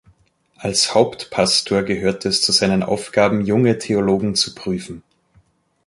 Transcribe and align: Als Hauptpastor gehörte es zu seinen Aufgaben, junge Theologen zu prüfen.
Als 0.55 0.95
Hauptpastor 0.95 1.83
gehörte 1.83 2.27
es 2.29 2.41
zu 2.41 2.51
seinen 2.51 2.81
Aufgaben, 2.81 3.41
junge 3.45 3.77
Theologen 3.77 4.33
zu 4.33 4.55
prüfen. 4.55 5.03